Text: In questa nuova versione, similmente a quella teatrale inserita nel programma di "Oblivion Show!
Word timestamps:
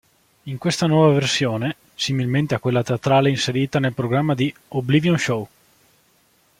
In 0.45 0.57
questa 0.57 0.87
nuova 0.87 1.13
versione, 1.13 1.75
similmente 1.93 2.55
a 2.55 2.57
quella 2.59 2.81
teatrale 2.81 3.29
inserita 3.29 3.77
nel 3.77 3.93
programma 3.93 4.33
di 4.33 4.51
"Oblivion 4.69 5.15
Show! 5.19 5.47